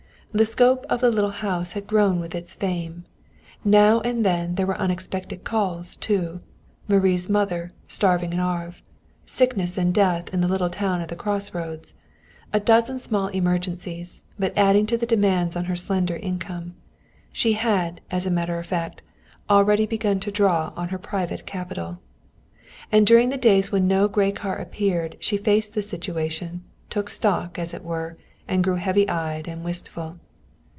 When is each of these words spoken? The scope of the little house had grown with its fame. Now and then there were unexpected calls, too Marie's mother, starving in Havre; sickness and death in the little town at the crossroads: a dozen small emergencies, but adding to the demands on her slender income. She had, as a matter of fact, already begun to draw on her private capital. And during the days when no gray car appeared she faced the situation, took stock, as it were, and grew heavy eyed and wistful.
The 0.33 0.45
scope 0.45 0.85
of 0.89 1.01
the 1.01 1.11
little 1.11 1.31
house 1.43 1.73
had 1.73 1.87
grown 1.87 2.21
with 2.21 2.33
its 2.33 2.53
fame. 2.53 3.03
Now 3.65 3.99
and 3.99 4.25
then 4.25 4.55
there 4.55 4.65
were 4.65 4.77
unexpected 4.79 5.43
calls, 5.43 5.97
too 5.97 6.39
Marie's 6.87 7.27
mother, 7.27 7.69
starving 7.89 8.31
in 8.31 8.39
Havre; 8.39 8.75
sickness 9.25 9.77
and 9.77 9.93
death 9.93 10.33
in 10.33 10.39
the 10.39 10.47
little 10.47 10.69
town 10.69 11.01
at 11.01 11.09
the 11.09 11.17
crossroads: 11.17 11.95
a 12.53 12.61
dozen 12.61 12.97
small 12.97 13.27
emergencies, 13.27 14.21
but 14.39 14.57
adding 14.57 14.85
to 14.85 14.97
the 14.97 15.05
demands 15.05 15.57
on 15.57 15.65
her 15.65 15.75
slender 15.75 16.15
income. 16.15 16.75
She 17.33 17.51
had, 17.51 17.99
as 18.09 18.25
a 18.25 18.31
matter 18.31 18.57
of 18.57 18.65
fact, 18.65 19.01
already 19.49 19.85
begun 19.85 20.21
to 20.21 20.31
draw 20.31 20.71
on 20.77 20.87
her 20.95 20.97
private 20.97 21.45
capital. 21.45 21.97
And 22.89 23.05
during 23.05 23.27
the 23.27 23.35
days 23.37 23.73
when 23.73 23.85
no 23.85 24.07
gray 24.07 24.31
car 24.31 24.55
appeared 24.55 25.17
she 25.19 25.35
faced 25.35 25.73
the 25.73 25.81
situation, 25.81 26.63
took 26.89 27.09
stock, 27.09 27.59
as 27.59 27.73
it 27.73 27.83
were, 27.83 28.15
and 28.47 28.65
grew 28.65 28.75
heavy 28.75 29.07
eyed 29.07 29.47
and 29.47 29.63
wistful. 29.63 30.17